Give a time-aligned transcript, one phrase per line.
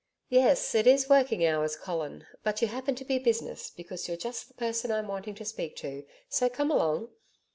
[0.29, 4.47] 'Yes, it is working hours Colin, but you happen to be business because you're just
[4.47, 7.09] the person I'm wanting to speak to, so come along.'